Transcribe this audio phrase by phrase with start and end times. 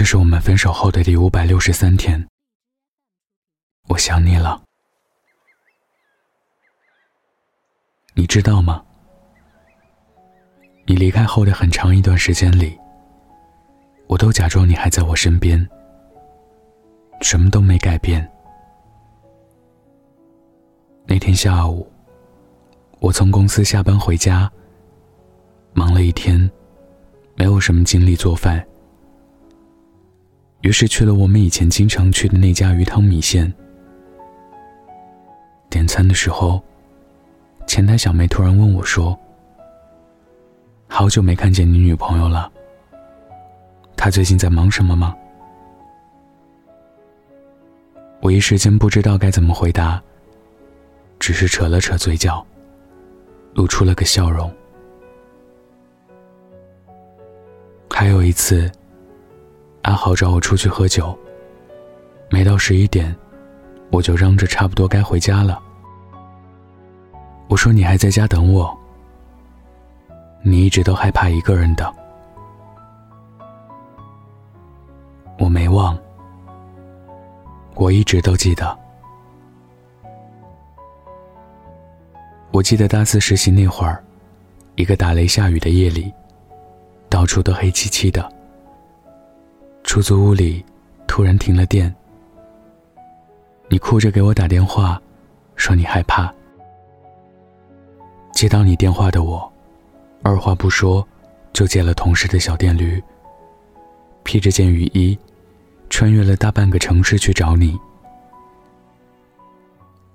[0.00, 2.26] 这是我们分手后的第五百六十三天，
[3.86, 4.64] 我想你了。
[8.14, 8.82] 你知道吗？
[10.86, 12.78] 你离开后的很长一段时间里，
[14.06, 15.68] 我都假装你还在我身边，
[17.20, 18.26] 什么都没改变。
[21.04, 21.86] 那天下午，
[23.00, 24.50] 我从公司下班回家，
[25.74, 26.50] 忙了一天，
[27.34, 28.66] 没有什么精力做饭。
[30.62, 33.52] 于是去了我们以前经常去的那家鱼汤米线。
[35.70, 36.62] 点餐的时候，
[37.66, 39.18] 前台小妹突然问我说
[40.86, 42.50] ：“好久没看见你女朋友了，
[43.96, 45.16] 她最近在忙什么吗？”
[48.20, 50.02] 我一时间不知道该怎么回答，
[51.18, 52.46] 只是扯了扯嘴角，
[53.54, 54.52] 露出了个笑容。
[57.88, 58.70] 还有一次。
[59.82, 61.18] 阿豪找我出去喝酒，
[62.30, 63.16] 没到十一点，
[63.90, 65.60] 我就嚷着差不多该回家了。
[67.48, 68.76] 我说你还在家等我，
[70.42, 71.92] 你一直都害怕一个人的，
[75.38, 75.98] 我没忘，
[77.74, 78.78] 我一直都记得。
[82.52, 84.04] 我记得大四实习那会儿，
[84.74, 86.12] 一个打雷下雨的夜里，
[87.08, 88.39] 到处都黑漆漆的。
[89.82, 90.64] 出租屋里
[91.06, 91.92] 突然停了电，
[93.68, 95.00] 你哭着给我打电话，
[95.56, 96.32] 说你害怕。
[98.32, 99.52] 接到你电话的我，
[100.22, 101.06] 二话不说，
[101.52, 103.02] 就借了同事的小电驴，
[104.22, 105.18] 披着件雨衣，
[105.88, 107.76] 穿越了大半个城市去找你。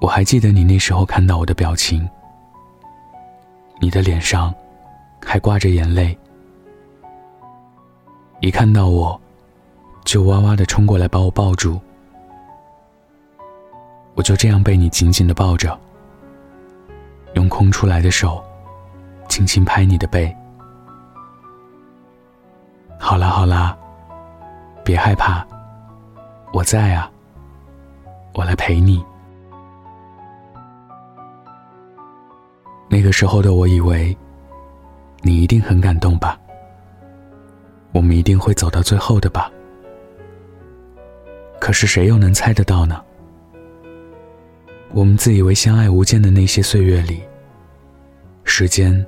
[0.00, 2.06] 我还记得你那时候看到我的表情，
[3.80, 4.54] 你的脸上
[5.24, 6.16] 还挂着眼泪，
[8.40, 9.18] 一看到我。
[10.04, 11.80] 就哇哇的冲过来把我抱住，
[14.14, 15.78] 我就这样被你紧紧的抱着，
[17.34, 18.42] 用空出来的手
[19.28, 20.34] 轻轻拍你的背。
[22.98, 23.76] 好啦好啦，
[24.84, 25.46] 别害怕，
[26.52, 27.10] 我在啊，
[28.34, 29.04] 我来陪你。
[32.88, 34.16] 那个时候的我以为，
[35.22, 36.38] 你一定很感动吧，
[37.92, 39.50] 我们一定会走到最后的吧。
[41.62, 43.00] 可是谁又能猜得到呢？
[44.90, 47.22] 我们自以为相爱无间的那些岁月里，
[48.42, 49.06] 时间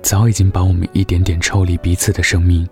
[0.00, 2.66] 早已经把我们一点点抽离彼此的生命。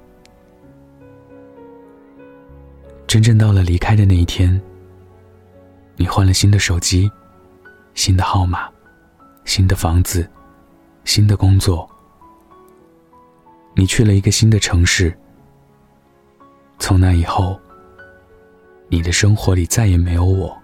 [3.07, 4.59] 真正到了离开的那一天，
[5.97, 7.13] 你换了新的手机、
[7.93, 8.71] 新的号码、
[9.45, 10.27] 新的房子、
[11.05, 11.87] 新的工作，
[13.77, 15.15] 你去了一个新的城市。
[16.79, 17.61] 从那以后。
[18.95, 20.57] 你的生活里再也没有我，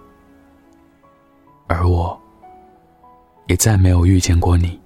[1.67, 2.17] 而我
[3.49, 4.81] 也再没有遇见过你。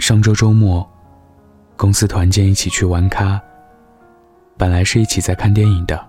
[0.00, 0.84] 上周周末，
[1.76, 3.40] 公司团建一起去玩咖，
[4.56, 6.04] 本来是一起在看电影的，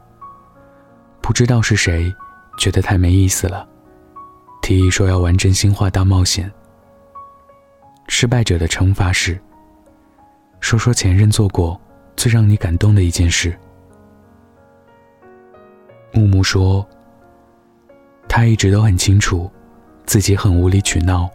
[1.21, 2.11] 不知道是谁
[2.57, 3.69] 觉得太没意思了，
[4.63, 6.51] 提议说要玩真心话大冒险。
[8.07, 9.39] 失败者的惩罚是。
[10.59, 11.79] 说说前任做过
[12.15, 13.57] 最让你感动的一件事。
[16.11, 16.85] 木木说
[18.27, 19.49] ：“他一直都很清楚，
[20.05, 21.29] 自己很无理取闹。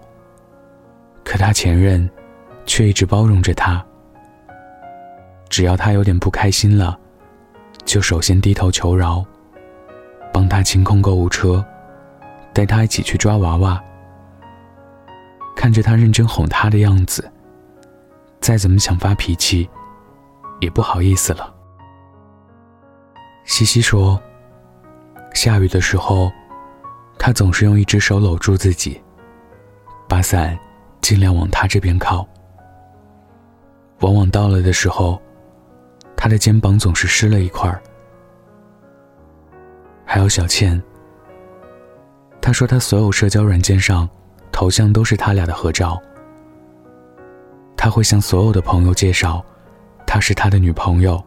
[1.24, 2.08] 可他前任，
[2.66, 3.84] 却一直包容着他。
[5.48, 6.98] 只要他有点不开心了，
[7.84, 9.24] 就首先低头求饶，
[10.32, 11.64] 帮他清空购物车，
[12.52, 13.82] 带他一起去抓娃娃。
[15.56, 17.30] 看着他认真哄他的样子。”
[18.44, 19.66] 再怎么想发脾气，
[20.60, 21.50] 也不好意思了。
[23.46, 24.20] 西西说
[25.32, 26.30] ：“下雨的时候，
[27.18, 29.02] 他总是用一只手搂住自己，
[30.06, 30.58] 把伞
[31.00, 32.28] 尽量往他这边靠。
[34.00, 35.18] 往往到了的时候，
[36.14, 37.82] 他的肩膀总是湿了一块儿。
[40.04, 40.82] 还有小倩，
[42.42, 44.06] 他说他所有社交软件上
[44.52, 45.98] 头像都是他俩的合照。”
[47.84, 49.44] 他会向所有的朋友介绍，
[50.06, 51.22] 她是他的女朋友。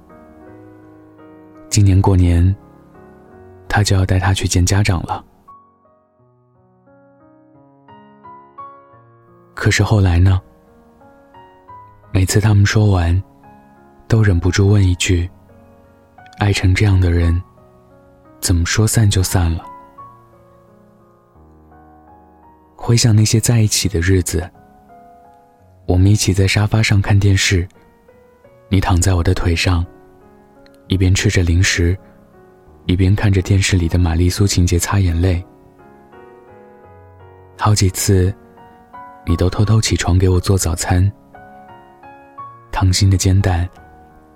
[1.70, 2.56] 今年过年，
[3.70, 5.24] 他就要带她去见家长了。
[9.54, 10.42] 可是后来呢？
[12.12, 13.24] 每次他们说完，
[14.08, 15.30] 都忍不住问一句
[16.42, 17.40] ：“爱成这样的人，
[18.42, 19.64] 怎么说散就散了？”
[22.76, 24.50] 回想那些在一起的日子。
[25.88, 27.66] 我们一起在沙发上看电视，
[28.68, 29.86] 你躺在我的腿上，
[30.88, 31.98] 一边吃着零食，
[32.86, 35.42] 一边看着电视里的玛丽苏情节擦眼泪。
[37.58, 38.36] 好几次，
[39.26, 41.10] 你都偷偷起床给我做早餐，
[42.70, 43.68] 溏心的煎蛋，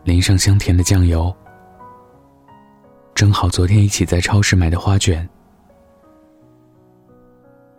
[0.06, 1.36] 淋上香甜的酱油，
[3.14, 5.28] 正好昨天一起在超市买的花卷。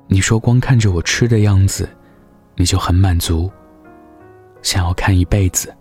[0.08, 1.88] 你说光看着我吃的样子，
[2.54, 3.50] 你就很满足。
[4.62, 5.74] 想要看一辈子。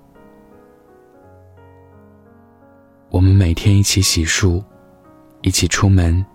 [3.09, 4.63] 我们每天一起洗漱，
[5.41, 6.25] 一起出门，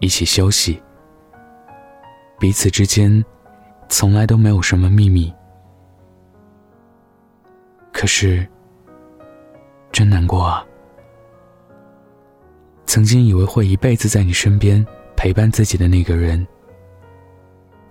[0.00, 0.80] 一起休息。
[2.38, 3.24] 彼此之间，
[3.88, 5.32] 从来都没有什么秘密。
[7.92, 8.46] 可是，
[9.90, 10.64] 真难过啊！
[12.86, 16.46] 曾经以为会一辈子在你身边陪伴自己的那个人，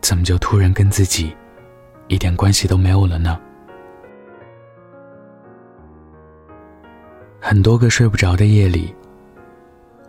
[0.01, 1.35] 怎么就突然跟自己
[2.07, 3.39] 一点关系都没有了呢？
[7.39, 8.93] 很多个睡不着的夜里，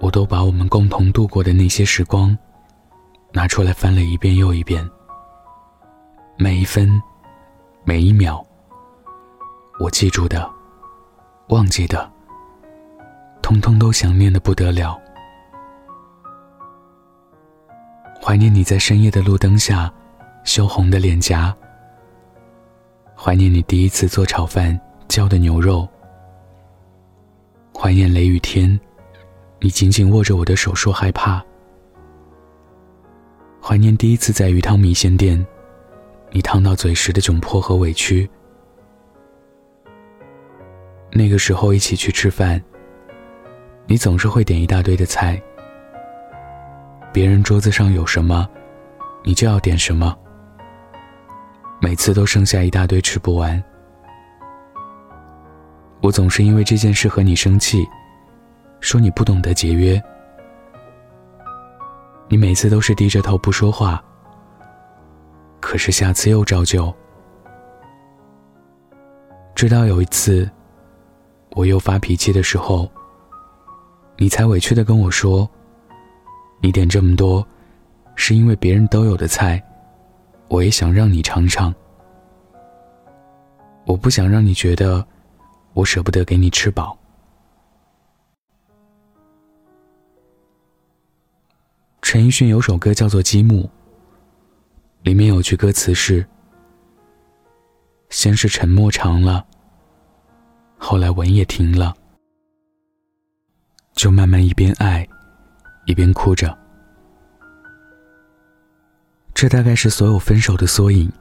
[0.00, 2.36] 我都把我们共同度过的那些时光
[3.32, 4.88] 拿出来翻了一遍又一遍。
[6.36, 7.00] 每一分，
[7.84, 8.44] 每一秒，
[9.78, 10.50] 我记住的、
[11.48, 12.10] 忘记的，
[13.42, 14.98] 通通都想念的不得了。
[18.22, 19.92] 怀念你在深夜的路灯下
[20.44, 21.54] 羞红的脸颊，
[23.14, 24.78] 怀念你第一次做炒饭
[25.08, 25.88] 浇的牛肉。
[27.80, 28.68] 怀念雷雨天，
[29.60, 31.40] 你紧紧握着我的手说害怕。
[33.62, 35.46] 怀念第一次在鱼汤米线店，
[36.32, 38.28] 你烫到嘴时的窘迫和委屈。
[41.12, 42.60] 那个时候一起去吃饭，
[43.86, 45.40] 你总是会点一大堆的菜，
[47.12, 48.48] 别人桌子上有什么，
[49.22, 50.18] 你就要点什么，
[51.80, 53.62] 每次都剩下一大堆吃不完。
[56.00, 57.84] 我总是因为这件事和你生气，
[58.78, 60.00] 说你不懂得节约。
[62.28, 64.02] 你每次都是低着头不说话，
[65.60, 66.94] 可是下次又照旧。
[69.56, 70.48] 直到有一次，
[71.50, 72.88] 我又发脾气的时候，
[74.16, 75.50] 你才委屈的跟我说
[76.62, 77.44] ：“你点这么多，
[78.14, 79.60] 是因为别人都有的菜，
[80.46, 81.74] 我也想让你尝尝。
[83.84, 85.04] 我不想让你觉得。”
[85.72, 86.98] 我舍不得给你吃饱。
[92.02, 93.64] 陈奕迅有首歌叫做《积木》，
[95.02, 96.26] 里面有句歌词是
[98.08, 99.46] ：“先是沉默长了，
[100.78, 101.94] 后来吻也停了，
[103.92, 105.06] 就慢慢一边爱，
[105.84, 106.56] 一边哭着。”
[109.34, 111.12] 这大概是所有分手的缩影。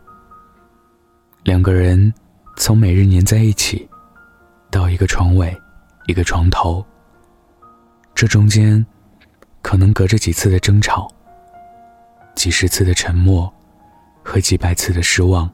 [1.44, 2.14] 两个人
[2.56, 3.88] 从每日黏在一起。
[4.78, 5.60] 到一个床尾，
[6.06, 6.86] 一个床头。
[8.14, 8.86] 这中间，
[9.64, 11.12] 可能隔着几次的争吵，
[12.36, 13.52] 几十次的沉默，
[14.24, 15.52] 和几百次的失望。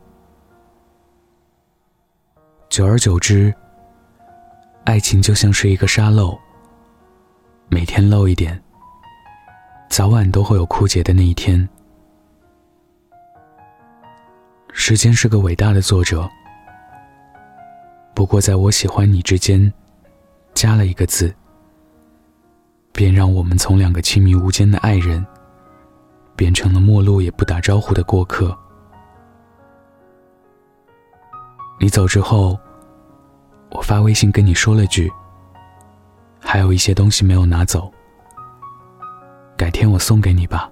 [2.68, 3.54] 久而久之，
[4.84, 6.38] 爱情就像是一个沙漏，
[7.70, 8.62] 每天漏一点，
[9.90, 11.66] 早晚都会有枯竭的那一天。
[14.74, 16.30] 时间是个伟大的作者。
[18.15, 19.74] 不过，在我喜欢你之间，
[20.53, 21.34] 加了一个字，
[22.91, 25.25] 便让我们从两个亲密无间的爱人，
[26.36, 28.55] 变成了陌路也不打招呼的过客。
[31.79, 32.58] 你走之后，
[33.72, 35.12] 我发微信跟你说了句
[36.39, 37.91] ：“还有一些东西没有拿走，
[39.58, 40.70] 改天我送给你吧。”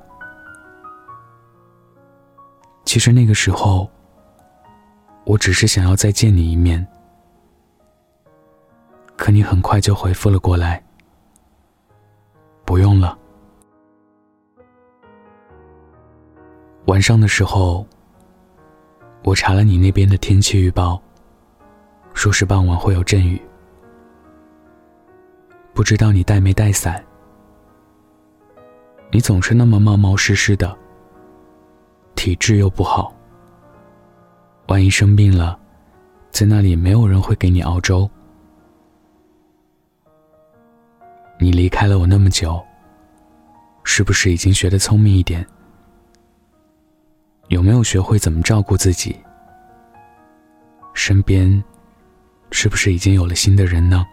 [2.85, 3.89] 其实那个时候，
[5.25, 6.87] 我只是想要再见你一面。
[9.21, 10.83] 可你很快就回复了过来，
[12.65, 13.15] 不用了。
[16.87, 17.85] 晚上的时候，
[19.23, 20.99] 我查了你那边的天气预报，
[22.15, 23.39] 说是傍晚会有阵雨，
[25.71, 27.05] 不知道你带没带伞？
[29.11, 30.75] 你总是那么冒冒失失的，
[32.15, 33.13] 体质又不好，
[34.69, 35.59] 万一生病了，
[36.31, 38.09] 在那里没有人会给你熬粥。
[41.41, 42.63] 你离开了我那么久，
[43.83, 45.43] 是不是已经学得聪明一点？
[47.47, 49.19] 有没有学会怎么照顾自己？
[50.93, 51.51] 身边
[52.51, 54.05] 是不是已经有了新的人呢？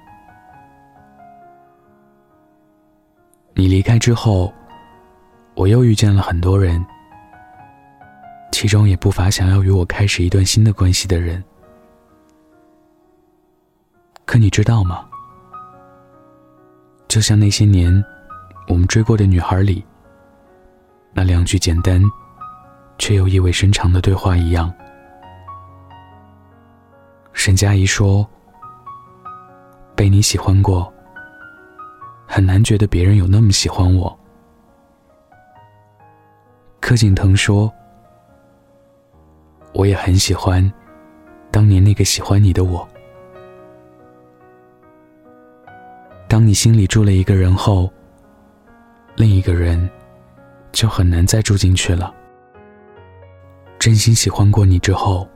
[3.53, 4.51] 你离开之后，
[5.55, 6.83] 我又遇见了很多人，
[8.53, 11.45] 其中也不乏想要与我开始一段新的关系的人。
[14.25, 15.07] 可你知道吗？
[17.09, 18.05] 就像那些年
[18.69, 19.83] 我们追过的女孩里，
[21.15, 22.03] 那两句简单
[22.99, 24.73] 却又意味深长的对话一样。
[27.33, 28.29] 沈佳宜说
[29.97, 30.93] ：“被你喜欢过，
[32.27, 34.17] 很难觉得别人有那么喜欢我。”
[36.79, 37.73] 柯景腾说
[39.73, 40.71] ：“我也很喜欢
[41.51, 42.87] 当年那个喜欢你的我。
[46.39, 47.93] 当你心里住了一个人后，
[49.17, 49.91] 另一个人
[50.71, 52.15] 就很难再住进去了。
[53.77, 55.29] 真心喜欢过你之后，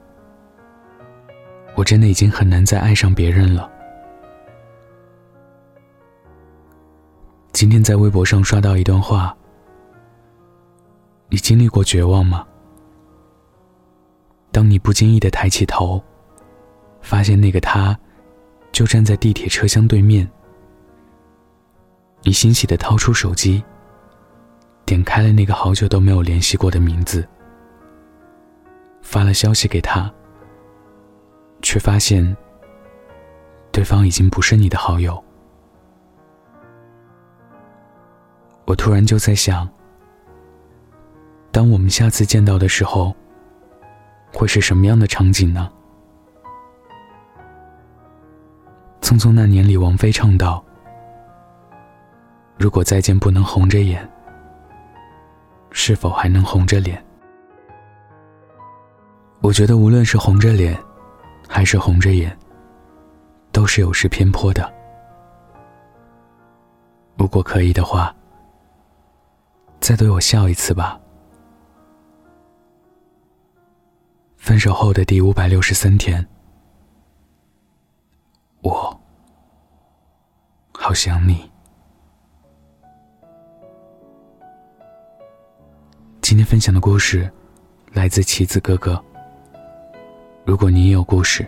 [1.74, 3.68] 我真的已经很难再爱上别人了。”
[7.52, 9.36] 今天在微博上刷到一段话。
[11.30, 12.46] 你经历过绝望吗？
[14.52, 16.00] 当你不经意的抬起头，
[17.00, 17.98] 发现那个他，
[18.70, 20.30] 就站在地铁车厢对面。
[22.22, 23.62] 你欣喜的掏出手机，
[24.84, 27.26] 点开了那个好久都没有联系过的名字，
[29.02, 30.12] 发了消息给他，
[31.62, 32.36] 却发现
[33.70, 35.22] 对方已经不是你的好友。
[38.64, 39.68] 我突然就在想。
[41.50, 43.14] 当我们下次见到的时候，
[44.32, 45.70] 会是什么样的场景呢？
[49.04, 50.64] 《匆匆那年》里，王菲唱道
[52.62, 54.08] ：“如果再见不能红着眼，
[55.72, 57.04] 是否还能红着脸？”
[59.42, 60.80] 我觉得，无论是红着脸，
[61.48, 62.38] 还是红着眼，
[63.50, 64.72] 都是有失偏颇的。
[67.16, 68.14] 如果可以的话，
[69.80, 71.00] 再对我笑一次吧。
[74.36, 76.24] 分手后的第五百六十三天，
[78.60, 79.00] 我
[80.72, 81.51] 好想你。
[86.44, 87.30] 分享的故事
[87.92, 89.02] 来自棋子哥哥。
[90.44, 91.46] 如果你也有故事，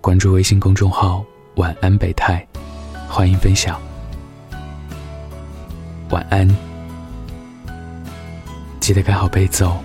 [0.00, 1.24] 关注微信公众号
[1.56, 2.46] “晚安北泰”，
[3.08, 3.80] 欢迎分享。
[6.10, 6.48] 晚安，
[8.80, 9.78] 记得盖好被子哦。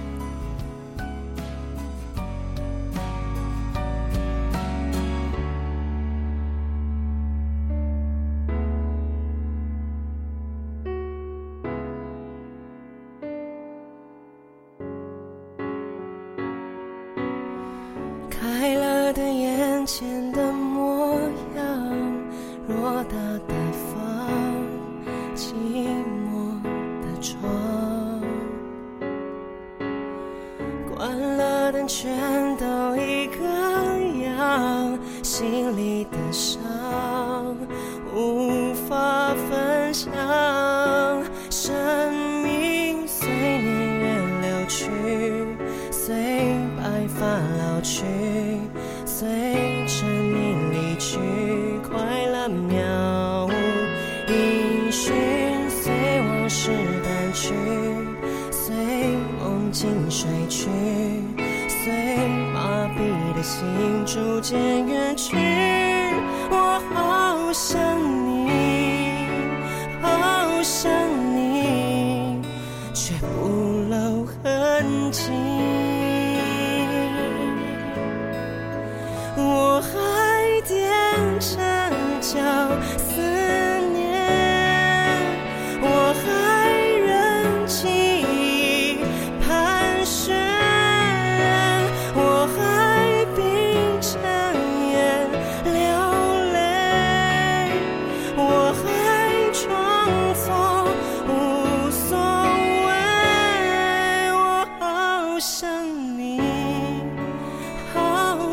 [75.16, 75.55] 情。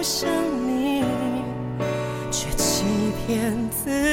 [0.02, 0.28] 想
[0.66, 1.04] 你
[2.32, 2.84] 却欺
[3.24, 4.11] 骗自己